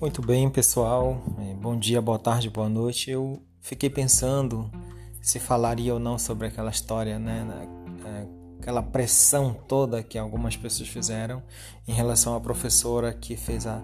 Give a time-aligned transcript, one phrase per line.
[0.00, 1.20] Muito bem, pessoal.
[1.40, 3.10] É, bom dia, boa tarde, boa noite.
[3.10, 4.70] Eu fiquei pensando
[5.20, 7.44] se falaria ou não sobre aquela história, né?
[8.06, 8.26] É,
[8.60, 11.42] aquela pressão toda que algumas pessoas fizeram
[11.86, 13.82] em relação à professora que fez a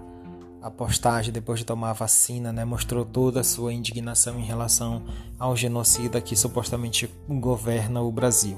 [0.64, 5.04] a postagem depois de tomar a vacina, né, mostrou toda a sua indignação em relação
[5.38, 8.56] ao genocida que supostamente governa o Brasil.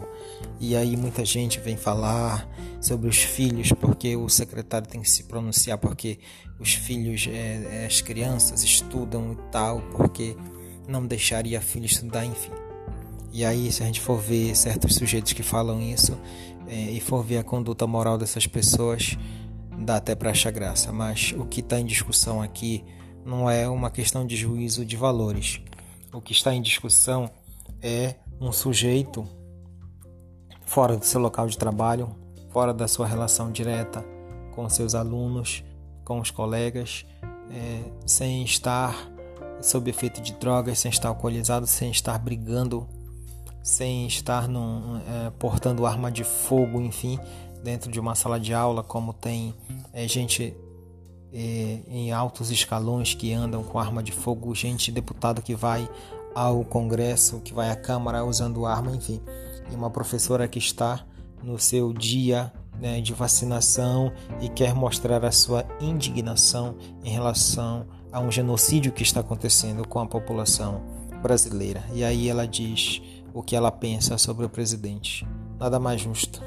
[0.61, 2.49] E aí muita gente vem falar
[2.81, 6.21] sobre os filhos, porque o secretário tem que se pronunciar, porque
[6.61, 10.37] os filhos, é, é, as crianças estudam e tal, porque
[10.87, 12.53] não deixaria filho estudar, enfim.
[13.33, 16.17] E aí, se a gente for ver certos sujeitos que falam isso
[16.69, 19.19] é, e for ver a conduta moral dessas pessoas,
[19.79, 22.85] dá até para achar graça, mas o que está em discussão aqui
[23.25, 25.61] não é uma questão de juízo de valores.
[26.13, 27.31] O que está em discussão
[27.83, 29.27] é um sujeito
[30.65, 32.15] fora do seu local de trabalho,
[32.51, 34.05] fora da sua relação direta
[34.55, 35.63] com seus alunos,
[36.05, 37.05] com os colegas,
[37.51, 38.95] é, sem estar
[39.61, 42.89] sob efeito de drogas, sem estar alcoolizado, sem estar brigando,
[43.63, 47.19] sem estar num, é, portando arma de fogo, enfim,
[47.67, 49.53] dentro de uma sala de aula, como tem
[49.93, 50.57] é, gente
[51.33, 55.91] é, em altos escalões que andam com arma de fogo, gente deputado que vai
[56.33, 59.21] ao Congresso, que vai à Câmara usando arma, enfim,
[59.69, 61.05] e uma professora que está
[61.43, 68.21] no seu dia né, de vacinação e quer mostrar a sua indignação em relação a
[68.21, 70.83] um genocídio que está acontecendo com a população
[71.21, 71.83] brasileira.
[71.93, 73.03] E aí ela diz
[73.35, 75.27] o que ela pensa sobre o presidente.
[75.59, 76.41] Nada mais justo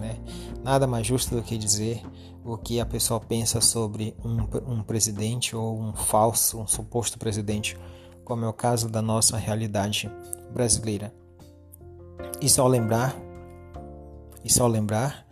[0.00, 0.16] né?
[0.62, 2.02] Nada mais justo do que dizer
[2.44, 7.78] o que a pessoa pensa sobre um, um presidente ou um falso, um suposto presidente,
[8.24, 10.10] como é o caso da nossa realidade
[10.52, 11.12] brasileira.
[12.40, 13.16] E só lembrar,
[14.44, 15.26] e só lembrar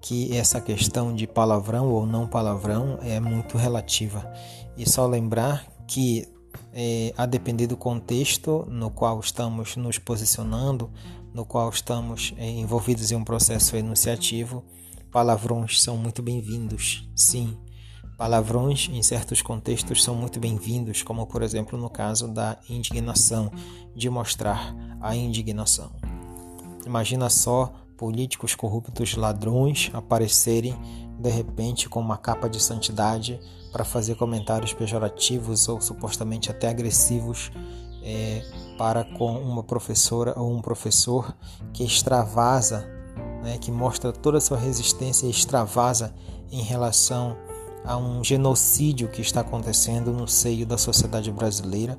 [0.00, 4.30] que essa questão de palavrão ou não palavrão é muito relativa.
[4.76, 6.28] E só lembrar que
[6.74, 10.90] é, a depender do contexto no qual estamos nos posicionando,
[11.32, 14.64] no qual estamos é, envolvidos em um processo enunciativo,
[15.10, 17.08] palavrões são muito bem-vindos.
[17.14, 17.56] Sim,
[18.18, 23.52] palavrões em certos contextos são muito bem-vindos, como por exemplo no caso da indignação,
[23.94, 25.92] de mostrar a indignação.
[26.84, 30.76] Imagina só políticos corruptos ladrões aparecerem
[31.18, 33.40] de repente com uma capa de santidade
[33.72, 37.50] para fazer comentários pejorativos ou supostamente até agressivos
[38.02, 38.42] é,
[38.76, 41.34] para com uma professora ou um professor
[41.72, 42.86] que extravasa,
[43.42, 46.14] né, que mostra toda a sua resistência e extravasa
[46.50, 47.36] em relação
[47.84, 51.98] a um genocídio que está acontecendo no seio da sociedade brasileira,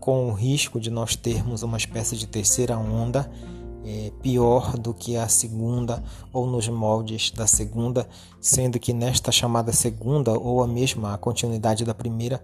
[0.00, 3.30] com o risco de nós termos uma espécie de terceira onda
[3.86, 6.02] é, pior do que a segunda
[6.32, 8.08] ou nos moldes da segunda,
[8.40, 12.42] sendo que nesta chamada segunda ou a mesma a continuidade da primeira,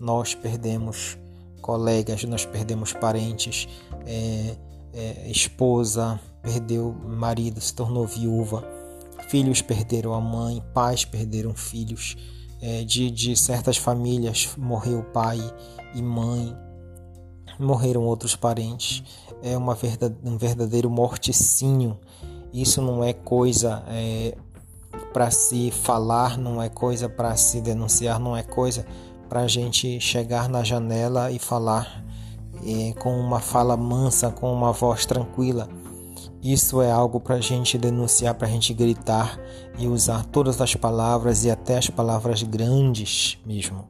[0.00, 1.18] nós perdemos
[1.60, 3.68] colegas, nós perdemos parentes,
[4.06, 4.56] é,
[4.94, 8.64] é, esposa perdeu marido, se tornou viúva,
[9.28, 12.16] filhos perderam a mãe, pais perderam filhos,
[12.62, 15.38] é, de, de certas famílias morreu pai
[15.94, 16.56] e mãe,
[17.58, 19.02] morreram outros parentes,
[19.42, 21.98] é uma verdade, um verdadeiro morticinho.
[22.52, 24.36] Isso não é coisa é,
[25.12, 28.86] para se falar, não é coisa para se denunciar, não é coisa
[29.28, 32.04] para a gente chegar na janela e falar
[32.64, 35.68] é, com uma fala mansa, com uma voz tranquila.
[36.42, 39.38] Isso é algo para a gente denunciar, para a gente gritar
[39.76, 43.88] e usar todas as palavras e até as palavras grandes mesmo.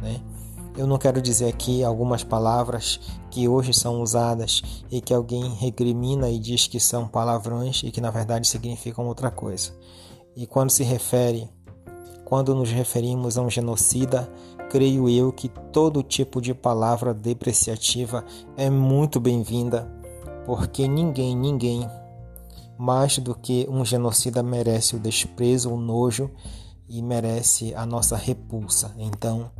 [0.00, 0.20] Né?
[0.76, 2.98] Eu não quero dizer aqui algumas palavras
[3.30, 8.00] que hoje são usadas e que alguém recrimina e diz que são palavrões e que
[8.00, 9.72] na verdade significam outra coisa.
[10.34, 11.46] E quando se refere,
[12.24, 14.32] quando nos referimos a um genocida,
[14.70, 18.24] creio eu que todo tipo de palavra depreciativa
[18.56, 19.86] é muito bem-vinda,
[20.46, 21.86] porque ninguém, ninguém,
[22.78, 26.30] mais do que um genocida merece o desprezo, o nojo
[26.88, 28.94] e merece a nossa repulsa.
[28.96, 29.50] Então,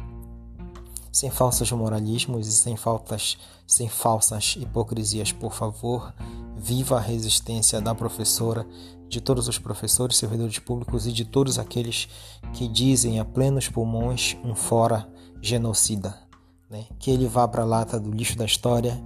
[1.12, 3.36] sem falsos moralismos e sem faltas,
[3.66, 6.12] sem falsas hipocrisias, por favor,
[6.56, 8.66] viva a resistência da professora,
[9.08, 12.08] de todos os professores, servidores públicos e de todos aqueles
[12.54, 15.06] que dizem a plenos pulmões um fora
[15.42, 16.18] genocida,
[16.70, 16.86] né?
[16.98, 18.98] Que ele vá para a lata do lixo da história,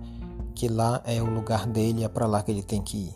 [0.55, 3.15] que lá é o lugar dele, é para lá que ele tem que ir.